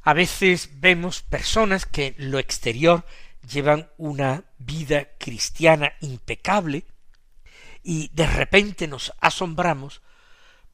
A 0.02 0.14
veces 0.14 0.80
vemos 0.80 1.20
personas 1.20 1.84
que 1.84 2.14
en 2.16 2.30
lo 2.30 2.38
exterior 2.38 3.04
llevan 3.46 3.90
una 3.98 4.44
vida 4.56 5.10
cristiana 5.18 5.92
impecable 6.00 6.86
y 7.82 8.08
de 8.14 8.26
repente 8.26 8.88
nos 8.88 9.12
asombramos 9.20 10.00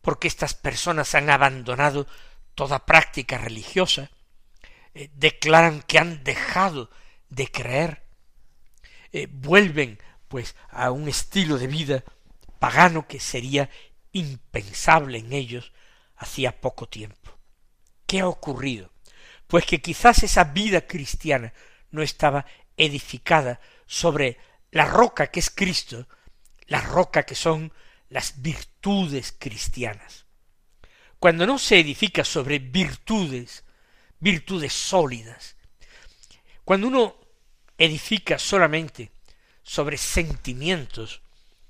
porque 0.09 0.27
estas 0.27 0.55
personas 0.55 1.15
han 1.15 1.29
abandonado 1.29 2.07
toda 2.55 2.87
práctica 2.87 3.37
religiosa, 3.37 4.11
eh, 4.95 5.11
declaran 5.13 5.83
que 5.83 5.99
han 5.99 6.25
dejado 6.25 6.89
de 7.29 7.51
creer, 7.51 8.05
eh, 9.13 9.29
vuelven 9.31 10.01
pues 10.29 10.57
a 10.71 10.93
un 10.93 11.11
estilo 11.11 11.59
de 11.59 11.67
vida 11.67 12.05
pagano 12.59 13.07
que 13.07 13.21
sería 13.21 13.69
impensable 14.13 15.19
en 15.19 15.35
ellos 15.35 15.75
hacía 16.17 16.59
poco 16.59 16.89
tiempo. 16.89 17.39
¿Qué 18.07 18.21
ha 18.21 18.29
ocurrido? 18.29 18.91
Pues 19.47 19.67
que 19.67 19.83
quizás 19.83 20.23
esa 20.23 20.45
vida 20.45 20.87
cristiana 20.87 21.53
no 21.91 22.01
estaba 22.01 22.47
edificada 22.79 23.61
sobre 23.87 24.39
la 24.71 24.87
roca 24.87 25.27
que 25.27 25.41
es 25.41 25.51
Cristo, 25.51 26.09
la 26.67 26.81
roca 26.81 27.25
que 27.25 27.35
son 27.35 27.75
las 28.09 28.41
virtudes 28.41 29.35
cristianas. 29.39 30.27
Cuando 31.19 31.47
no 31.47 31.59
se 31.59 31.81
edifica 31.81 32.25
sobre 32.25 32.59
virtudes, 32.59 33.65
virtudes 34.21 34.73
sólidas, 34.73 35.57
cuando 36.65 36.87
uno 36.87 37.17
edifica 37.77 38.39
solamente 38.39 39.13
sobre 39.63 39.97
sentimientos, 39.97 41.23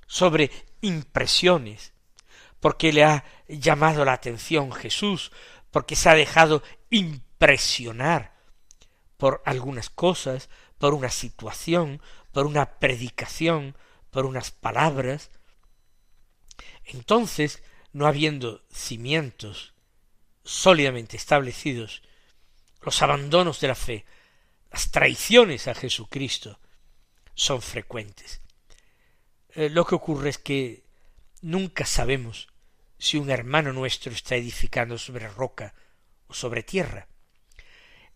sobre 0.06 0.50
impresiones, 0.80 1.92
porque 2.60 2.92
le 2.92 3.04
ha 3.04 3.24
llamado 3.48 4.04
la 4.04 4.12
atención 4.12 4.72
Jesús, 4.72 5.32
porque 5.70 5.96
se 5.96 6.08
ha 6.08 6.14
dejado 6.14 6.62
impresionar 6.90 8.34
por 9.16 9.42
algunas 9.44 9.90
cosas, 9.90 10.48
por 10.78 10.94
una 10.94 11.10
situación, 11.10 12.00
por 12.32 12.46
una 12.46 12.78
predicación, 12.78 13.76
por 14.10 14.26
unas 14.26 14.50
palabras, 14.50 15.30
entonces, 16.88 17.62
no 17.92 18.06
habiendo 18.06 18.62
cimientos 18.72 19.74
sólidamente 20.44 21.16
establecidos, 21.16 22.02
los 22.82 23.02
abandonos 23.02 23.60
de 23.60 23.68
la 23.68 23.74
fe, 23.74 24.04
las 24.70 24.90
traiciones 24.90 25.68
a 25.68 25.74
Jesucristo 25.74 26.58
son 27.34 27.62
frecuentes. 27.62 28.40
Eh, 29.50 29.70
lo 29.70 29.84
que 29.84 29.94
ocurre 29.94 30.30
es 30.30 30.38
que 30.38 30.84
nunca 31.42 31.84
sabemos 31.84 32.48
si 32.98 33.16
un 33.16 33.30
hermano 33.30 33.72
nuestro 33.72 34.12
está 34.12 34.36
edificando 34.36 34.98
sobre 34.98 35.28
roca 35.28 35.74
o 36.26 36.34
sobre 36.34 36.62
tierra. 36.62 37.08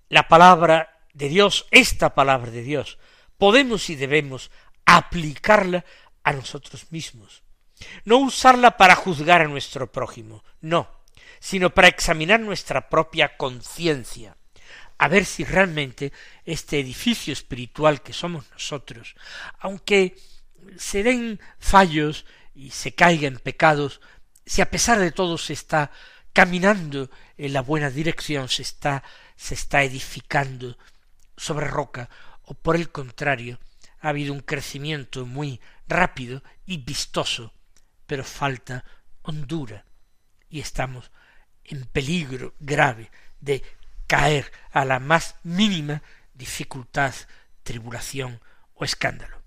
La 0.08 0.28
palabra 0.28 1.06
de 1.12 1.28
Dios, 1.28 1.66
esta 1.70 2.14
palabra 2.14 2.50
de 2.50 2.62
Dios, 2.62 2.98
podemos 3.38 3.90
y 3.90 3.96
debemos 3.96 4.50
aplicarla 4.84 5.84
a 6.22 6.32
nosotros 6.32 6.90
mismos. 6.90 7.42
No 8.04 8.18
usarla 8.18 8.76
para 8.76 8.94
juzgar 8.94 9.42
a 9.42 9.48
nuestro 9.48 9.90
prójimo, 9.90 10.44
no, 10.60 10.88
sino 11.40 11.70
para 11.70 11.88
examinar 11.88 12.40
nuestra 12.40 12.88
propia 12.88 13.36
conciencia, 13.36 14.36
a 14.98 15.08
ver 15.08 15.24
si 15.24 15.44
realmente 15.44 16.12
este 16.44 16.78
edificio 16.78 17.32
espiritual 17.32 18.02
que 18.02 18.12
somos 18.12 18.50
nosotros, 18.52 19.16
aunque 19.58 20.16
se 20.76 21.02
den 21.02 21.40
fallos 21.58 22.24
y 22.54 22.70
se 22.70 22.94
caigan 22.94 23.38
pecados, 23.38 24.00
si 24.46 24.60
a 24.60 24.70
pesar 24.70 24.98
de 24.98 25.10
todo 25.10 25.38
se 25.38 25.52
está 25.52 25.90
caminando 26.32 27.10
en 27.36 27.52
la 27.52 27.62
buena 27.62 27.90
dirección, 27.90 28.48
se 28.48 28.62
está, 28.62 29.02
se 29.36 29.54
está 29.54 29.82
edificando 29.82 30.78
sobre 31.36 31.66
roca, 31.66 32.08
o 32.44 32.54
por 32.54 32.76
el 32.76 32.90
contrario, 32.90 33.58
ha 34.00 34.10
habido 34.10 34.32
un 34.32 34.40
crecimiento 34.40 35.26
muy 35.26 35.60
rápido 35.88 36.42
y 36.66 36.78
vistoso, 36.78 37.52
pero 38.06 38.24
falta 38.24 38.84
hondura, 39.22 39.84
y 40.48 40.60
estamos 40.60 41.10
en 41.64 41.84
peligro 41.84 42.54
grave 42.60 43.10
de 43.40 43.62
caer 44.06 44.52
a 44.72 44.84
la 44.84 44.98
más 44.98 45.36
mínima 45.42 46.02
dificultad, 46.34 47.14
tribulación 47.62 48.40
o 48.74 48.84
escándalo. 48.84 49.41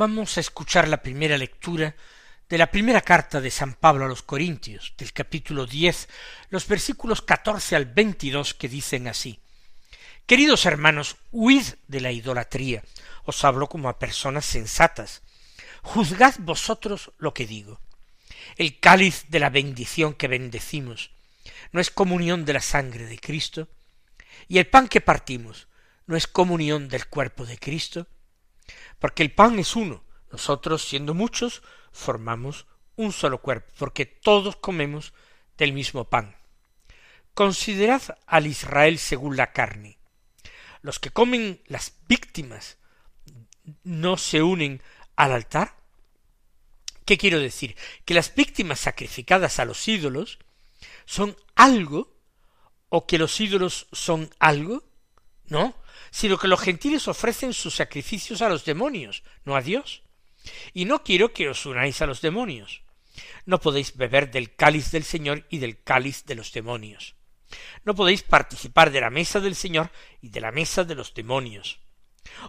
Vamos 0.00 0.38
a 0.38 0.40
escuchar 0.40 0.88
la 0.88 1.02
primera 1.02 1.36
lectura 1.36 1.94
de 2.48 2.56
la 2.56 2.70
primera 2.70 3.02
carta 3.02 3.38
de 3.42 3.50
San 3.50 3.74
Pablo 3.74 4.06
a 4.06 4.08
los 4.08 4.22
Corintios, 4.22 4.94
del 4.96 5.12
capítulo 5.12 5.66
diez, 5.66 6.08
los 6.48 6.66
versículos 6.66 7.20
catorce 7.20 7.76
al 7.76 7.84
veintidós 7.84 8.54
que 8.54 8.70
dicen 8.70 9.08
así 9.08 9.40
Queridos 10.24 10.64
hermanos, 10.64 11.16
huid 11.32 11.64
de 11.86 12.00
la 12.00 12.12
idolatría. 12.12 12.82
Os 13.26 13.44
hablo 13.44 13.68
como 13.68 13.90
a 13.90 13.98
personas 13.98 14.46
sensatas. 14.46 15.20
Juzgad 15.82 16.36
vosotros 16.38 17.12
lo 17.18 17.34
que 17.34 17.46
digo. 17.46 17.78
El 18.56 18.80
cáliz 18.80 19.26
de 19.28 19.38
la 19.38 19.50
bendición 19.50 20.14
que 20.14 20.28
bendecimos 20.28 21.10
no 21.72 21.80
es 21.82 21.90
comunión 21.90 22.46
de 22.46 22.54
la 22.54 22.62
sangre 22.62 23.04
de 23.04 23.18
Cristo, 23.18 23.68
y 24.48 24.56
el 24.56 24.66
pan 24.66 24.88
que 24.88 25.02
partimos 25.02 25.68
no 26.06 26.16
es 26.16 26.26
comunión 26.26 26.88
del 26.88 27.06
cuerpo 27.06 27.44
de 27.44 27.58
Cristo 27.58 28.06
porque 29.00 29.22
el 29.24 29.32
pan 29.32 29.58
es 29.58 29.74
uno, 29.74 30.04
nosotros 30.30 30.84
siendo 30.84 31.14
muchos 31.14 31.62
formamos 31.90 32.66
un 32.96 33.12
solo 33.12 33.40
cuerpo, 33.40 33.72
porque 33.78 34.06
todos 34.06 34.56
comemos 34.56 35.12
del 35.56 35.72
mismo 35.72 36.08
pan. 36.08 36.36
Considerad 37.34 38.02
al 38.26 38.46
Israel 38.46 38.98
según 38.98 39.36
la 39.36 39.52
carne. 39.52 39.98
Los 40.82 40.98
que 40.98 41.10
comen 41.10 41.62
las 41.66 41.94
víctimas 42.06 42.78
no 43.82 44.16
se 44.16 44.42
unen 44.42 44.82
al 45.16 45.32
altar. 45.32 45.76
¿Qué 47.04 47.18
quiero 47.18 47.38
decir? 47.38 47.76
Que 48.04 48.14
las 48.14 48.34
víctimas 48.34 48.80
sacrificadas 48.80 49.58
a 49.58 49.64
los 49.64 49.86
ídolos 49.88 50.38
son 51.06 51.36
algo 51.54 52.16
o 52.88 53.06
que 53.06 53.18
los 53.18 53.40
ídolos 53.40 53.86
son 53.92 54.30
algo. 54.38 54.84
No, 55.46 55.74
sino 56.10 56.38
que 56.38 56.48
los 56.48 56.60
gentiles 56.60 57.08
ofrecen 57.08 57.52
sus 57.52 57.74
sacrificios 57.74 58.42
a 58.42 58.48
los 58.48 58.64
demonios, 58.64 59.22
no 59.44 59.56
a 59.56 59.62
Dios. 59.62 60.02
Y 60.72 60.84
no 60.84 61.04
quiero 61.04 61.32
que 61.32 61.48
os 61.48 61.66
unáis 61.66 62.00
a 62.02 62.06
los 62.06 62.20
demonios. 62.20 62.82
No 63.44 63.60
podéis 63.60 63.96
beber 63.96 64.30
del 64.30 64.54
cáliz 64.54 64.90
del 64.90 65.04
Señor 65.04 65.46
y 65.50 65.58
del 65.58 65.82
cáliz 65.82 66.24
de 66.24 66.34
los 66.34 66.52
demonios. 66.52 67.16
No 67.84 67.94
podéis 67.94 68.22
participar 68.22 68.90
de 68.90 69.00
la 69.00 69.10
mesa 69.10 69.40
del 69.40 69.54
Señor 69.54 69.90
y 70.20 70.28
de 70.28 70.40
la 70.40 70.52
mesa 70.52 70.84
de 70.84 70.94
los 70.94 71.14
demonios. 71.14 71.80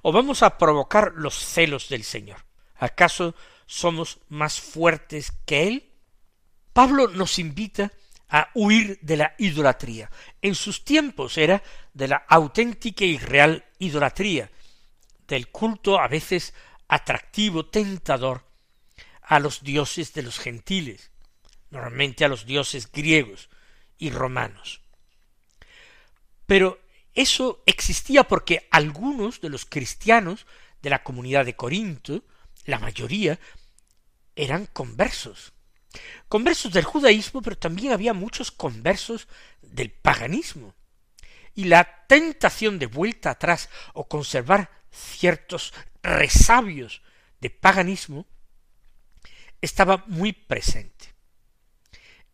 ¿O 0.01 0.11
vamos 0.11 0.43
a 0.43 0.57
provocar 0.57 1.13
los 1.15 1.35
celos 1.35 1.89
del 1.89 2.03
Señor? 2.03 2.45
¿Acaso 2.75 3.35
somos 3.65 4.19
más 4.29 4.59
fuertes 4.59 5.31
que 5.45 5.67
Él? 5.67 5.91
Pablo 6.73 7.07
nos 7.07 7.39
invita 7.39 7.91
a 8.31 8.49
huir 8.55 8.97
de 9.01 9.17
la 9.17 9.35
idolatría. 9.37 10.09
En 10.41 10.55
sus 10.55 10.85
tiempos 10.85 11.37
era 11.37 11.61
de 11.93 12.07
la 12.07 12.25
auténtica 12.29 13.03
y 13.03 13.17
real 13.17 13.65
idolatría, 13.77 14.49
del 15.27 15.49
culto 15.49 15.99
a 15.99 16.07
veces 16.07 16.53
atractivo, 16.87 17.65
tentador, 17.65 18.45
a 19.21 19.39
los 19.39 19.63
dioses 19.63 20.13
de 20.13 20.23
los 20.23 20.39
gentiles, 20.39 21.11
normalmente 21.69 22.25
a 22.25 22.29
los 22.29 22.45
dioses 22.45 22.91
griegos 22.91 23.49
y 23.97 24.09
romanos. 24.09 24.81
Pero 26.45 26.81
eso 27.13 27.61
existía 27.65 28.23
porque 28.23 28.67
algunos 28.71 29.41
de 29.41 29.49
los 29.49 29.65
cristianos 29.65 30.47
de 30.81 30.89
la 30.89 31.03
comunidad 31.03 31.45
de 31.45 31.55
Corinto, 31.55 32.23
La 32.65 32.79
mayoría 32.79 33.39
eran 34.35 34.67
conversos. 34.67 35.53
Conversos 36.27 36.71
del 36.71 36.85
judaísmo, 36.85 37.41
pero 37.41 37.57
también 37.57 37.91
había 37.91 38.13
muchos 38.13 38.51
conversos 38.51 39.27
del 39.61 39.91
paganismo. 39.91 40.73
Y 41.53 41.65
la 41.65 42.05
tentación 42.07 42.79
de 42.79 42.85
vuelta 42.85 43.31
atrás 43.31 43.69
o 43.93 44.07
conservar 44.07 44.69
ciertos 44.91 45.73
resabios 46.01 47.01
de 47.39 47.49
paganismo 47.49 48.25
estaba 49.61 50.03
muy 50.07 50.33
presente. 50.33 51.13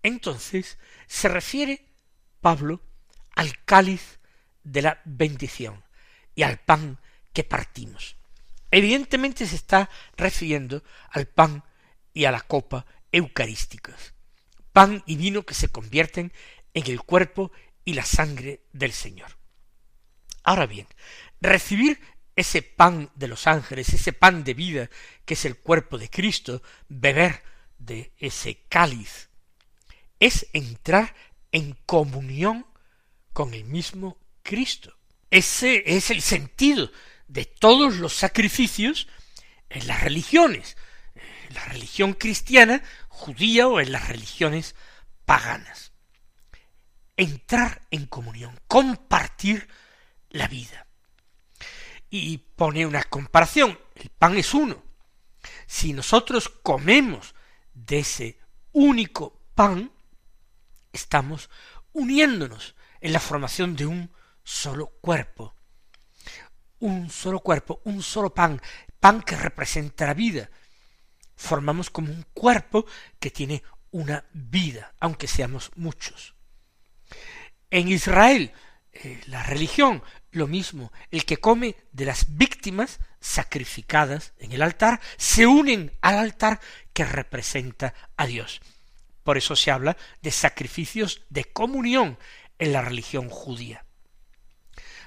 Entonces 0.03 0.77
se 1.07 1.27
refiere 1.27 1.85
Pablo 2.41 2.81
al 3.35 3.63
cáliz 3.65 4.19
de 4.63 4.81
la 4.81 5.01
bendición 5.05 5.83
y 6.35 6.43
al 6.43 6.59
pan 6.59 6.99
que 7.33 7.43
partimos. 7.43 8.15
Evidentemente 8.71 9.45
se 9.45 9.55
está 9.55 9.89
refiriendo 10.15 10.83
al 11.09 11.27
pan 11.27 11.63
y 12.13 12.25
a 12.25 12.31
la 12.31 12.41
copa 12.41 12.85
eucarísticas, 13.11 14.13
pan 14.73 15.03
y 15.05 15.15
vino 15.15 15.43
que 15.43 15.53
se 15.53 15.69
convierten 15.69 16.31
en 16.73 16.91
el 16.91 17.01
cuerpo 17.01 17.51
y 17.83 17.93
la 17.93 18.05
sangre 18.05 18.61
del 18.73 18.91
Señor. 18.91 19.37
Ahora 20.43 20.65
bien, 20.65 20.87
recibir 21.41 21.99
ese 22.35 22.61
pan 22.61 23.11
de 23.15 23.27
los 23.27 23.47
ángeles, 23.47 23.89
ese 23.89 24.13
pan 24.13 24.43
de 24.43 24.53
vida 24.53 24.89
que 25.25 25.33
es 25.33 25.45
el 25.45 25.57
cuerpo 25.57 25.97
de 25.97 26.09
Cristo, 26.09 26.61
beber 26.87 27.43
de 27.79 28.13
ese 28.17 28.63
cáliz, 28.69 29.29
es 30.19 30.47
entrar 30.53 31.15
en 31.51 31.77
comunión 31.85 32.65
con 33.33 33.53
el 33.53 33.65
mismo 33.65 34.17
Cristo. 34.43 34.95
Ese 35.31 35.83
es 35.85 36.09
el 36.11 36.21
sentido 36.21 36.91
de 37.27 37.45
todos 37.45 37.97
los 37.97 38.13
sacrificios 38.13 39.07
en 39.69 39.87
las 39.87 40.03
religiones, 40.03 40.77
en 41.47 41.55
la 41.55 41.65
religión 41.65 42.13
cristiana, 42.13 42.83
judía 43.07 43.67
o 43.67 43.79
en 43.79 43.91
las 43.91 44.07
religiones 44.07 44.75
paganas. 45.25 45.91
Entrar 47.15 47.81
en 47.91 48.05
comunión, 48.05 48.59
compartir 48.67 49.67
la 50.29 50.47
vida 50.47 50.87
y 52.09 52.37
pone 52.37 52.85
una 52.85 53.03
comparación. 53.03 53.77
El 53.95 54.09
pan 54.09 54.37
es 54.37 54.53
uno. 54.53 54.83
Si 55.65 55.93
nosotros 55.93 56.49
comemos 56.49 57.35
de 57.73 57.99
ese 57.99 58.39
único 58.71 59.41
pan, 59.55 59.91
estamos 60.93 61.49
uniéndonos 61.93 62.75
en 63.01 63.13
la 63.13 63.19
formación 63.19 63.75
de 63.75 63.85
un 63.85 64.11
solo 64.43 64.87
cuerpo. 65.01 65.55
Un 66.79 67.09
solo 67.09 67.39
cuerpo, 67.39 67.81
un 67.85 68.03
solo 68.03 68.33
pan, 68.33 68.61
pan 68.99 69.21
que 69.21 69.35
representa 69.35 70.05
la 70.05 70.13
vida. 70.13 70.49
Formamos 71.37 71.89
como 71.89 72.11
un 72.11 72.25
cuerpo 72.33 72.85
que 73.19 73.31
tiene 73.31 73.63
una 73.91 74.25
vida, 74.33 74.93
aunque 74.99 75.27
seamos 75.27 75.71
muchos. 75.75 76.35
En 77.69 77.87
Israel, 77.87 78.51
eh, 78.91 79.21
la 79.27 79.43
religión 79.43 80.03
lo 80.31 80.47
mismo, 80.47 80.91
el 81.11 81.25
que 81.25 81.37
come 81.37 81.75
de 81.91 82.05
las 82.05 82.37
víctimas 82.37 82.99
sacrificadas 83.19 84.33
en 84.39 84.51
el 84.51 84.61
altar, 84.61 84.99
se 85.17 85.47
unen 85.47 85.91
al 86.01 86.17
altar 86.17 86.59
que 86.93 87.05
representa 87.05 87.93
a 88.15 88.25
Dios. 88.25 88.61
Por 89.23 89.37
eso 89.37 89.55
se 89.55 89.71
habla 89.71 89.97
de 90.21 90.31
sacrificios 90.31 91.23
de 91.29 91.45
comunión 91.45 92.17
en 92.59 92.73
la 92.73 92.81
religión 92.81 93.29
judía. 93.29 93.85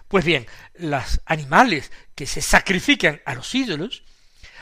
Pues 0.08 0.24
bien, 0.24 0.46
los 0.74 1.20
animales 1.24 1.92
que 2.14 2.26
se 2.26 2.42
sacrifican 2.42 3.22
a 3.24 3.34
los 3.34 3.54
ídolos, 3.54 4.02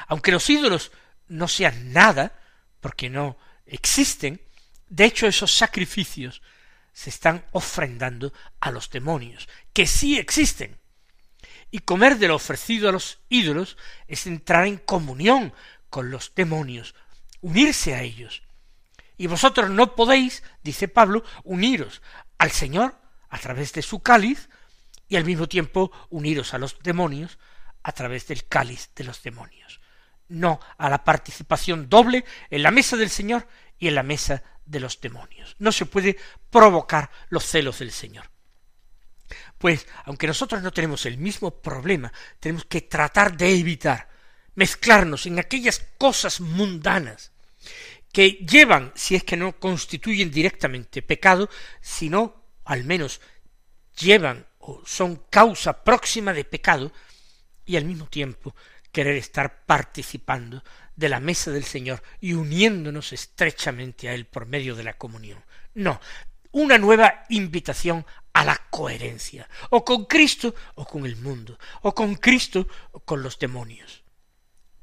aunque 0.07 0.33
los 0.33 0.49
ídolos 0.51 0.93
no 1.29 1.49
sean 1.49 1.93
nada, 1.93 2.33
porque 2.81 3.11
no 3.11 3.37
existen, 3.67 4.41
de 4.89 5.05
hecho 5.05 5.27
esos 5.27 5.55
sacrificios 5.55 6.43
se 6.93 7.11
están 7.11 7.45
ofrendando 7.53 8.33
a 8.61 8.71
los 8.71 8.91
demonios, 8.91 9.49
que 9.73 9.87
sí 9.87 10.19
existen. 10.19 10.79
Y 11.71 11.81
comer 11.81 12.19
de 12.19 12.29
lo 12.29 12.37
ofrecido 12.37 12.89
a 12.89 12.93
los 12.93 13.21
ídolos 13.29 13.77
es 14.07 14.27
entrar 14.27 14.67
en 14.67 14.79
comunión 14.79 15.53
con 15.91 16.11
los 16.11 16.35
demonios, 16.35 16.95
unirse 17.41 17.95
a 17.95 18.03
ellos. 18.03 18.43
Y 19.17 19.27
vosotros 19.27 19.71
no 19.71 19.95
podéis, 19.95 20.43
dice 20.63 20.89
Pablo, 20.89 21.25
uniros 21.45 22.03
al 22.39 22.51
Señor 22.51 22.97
a 23.29 23.39
través 23.39 23.73
de 23.73 23.83
su 23.83 24.01
cáliz 24.01 24.49
y 25.09 25.17
al 25.17 25.25
mismo 25.25 25.49
tiempo 25.49 25.91
uniros 26.09 26.55
a 26.55 26.59
los 26.59 26.79
demonios 26.81 27.39
a 27.83 27.93
través 27.93 28.27
del 28.27 28.47
cáliz 28.47 28.91
de 28.95 29.05
los 29.05 29.23
demonios. 29.23 29.81
No 30.29 30.61
a 30.77 30.89
la 30.89 31.05
participación 31.05 31.89
doble 31.89 32.25
en 32.51 32.63
la 32.63 32.71
mesa 32.71 32.97
del 32.97 33.11
Señor 33.11 33.49
y 33.79 33.89
en 33.89 33.95
la 33.95 34.03
mesa 34.03 34.43
de 34.65 34.81
los 34.81 35.01
demonios. 35.01 35.57
No 35.59 35.73
se 35.73 35.87
puede 35.87 36.17
provocar 36.51 37.11
los 37.31 37.45
celos 37.45 37.79
del 37.79 37.91
Señor. 37.91 38.31
Pues, 39.59 39.87
aunque 40.05 40.27
nosotros 40.27 40.63
no 40.63 40.73
tenemos 40.73 41.05
el 41.07 41.19
mismo 41.19 41.51
problema, 41.51 42.13
tenemos 42.41 42.65
que 42.65 42.83
tratar 42.83 43.37
de 43.37 43.59
evitar 43.59 44.09
mezclarnos 44.55 45.27
en 45.27 45.39
aquellas 45.39 45.85
cosas 45.99 46.41
mundanas 46.41 47.33
que 48.13 48.31
llevan, 48.31 48.93
si 48.95 49.15
es 49.15 49.25
que 49.25 49.37
no 49.37 49.59
constituyen 49.59 50.31
directamente 50.31 51.03
pecado, 51.03 51.49
sino 51.81 52.45
al 52.65 52.85
menos 52.85 53.21
llevan 53.97 54.47
o 54.59 54.83
son 54.85 55.25
causa 55.31 55.85
próxima 55.85 56.33
de 56.33 56.45
pecado, 56.45 56.93
y 57.65 57.77
al 57.77 57.85
mismo 57.85 58.07
tiempo 58.07 58.55
querer 58.93 59.17
estar 59.17 59.65
participando 59.65 60.63
de 60.97 61.09
la 61.09 61.21
mesa 61.21 61.51
del 61.51 61.65
Señor 61.65 62.03
y 62.21 62.33
uniéndonos 62.33 63.13
estrechamente 63.13 64.09
a 64.09 64.15
Él 64.15 64.27
por 64.27 64.47
medio 64.47 64.75
de 64.75 64.85
la 64.85 64.95
comunión. 64.95 65.45
No, 65.75 66.01
una 66.51 66.79
nueva 66.79 67.25
invitación 67.29 68.05
a 68.33 68.45
la 68.45 68.57
coherencia, 68.71 69.49
o 69.71 69.85
con 69.85 70.05
Cristo 70.07 70.55
o 70.77 70.85
con 70.85 71.07
el 71.07 71.17
mundo, 71.17 71.59
o 71.83 71.95
con 71.95 72.15
Cristo 72.17 72.67
o 72.93 73.01
con 73.01 73.23
los 73.23 73.39
demonios. 73.39 74.05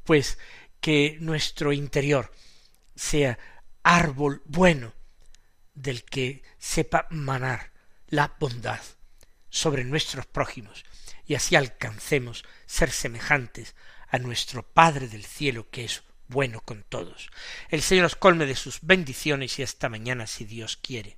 Pues 0.04 0.38
que 0.80 1.18
nuestro 1.20 1.74
interior 1.74 2.32
sea 2.96 3.40
árbol 3.84 4.42
bueno 4.46 4.94
del 5.74 6.04
que 6.04 6.44
sepa 6.58 7.08
manar 7.10 7.72
la 8.08 8.36
bondad 8.40 8.80
sobre 9.50 9.84
nuestros 9.84 10.26
prójimos, 10.26 10.86
y 11.26 11.36
así 11.36 11.56
alcancemos 11.56 12.46
ser 12.66 12.92
semejantes 12.92 13.76
a 14.16 14.20
nuestro 14.20 14.64
Padre 14.64 15.10
del 15.10 15.26
cielo 15.26 15.68
que 15.70 15.84
es 15.84 16.04
bueno 16.30 16.62
con 16.62 16.84
todos. 16.88 17.30
El 17.70 17.82
Señor 17.82 18.06
os 18.06 18.16
colme 18.16 18.46
de 18.46 18.56
sus 18.56 18.80
bendiciones 18.82 19.60
y 19.60 19.64
hasta 19.64 19.90
mañana 19.90 20.26
si 20.26 20.46
Dios 20.46 20.78
quiere. 20.78 21.18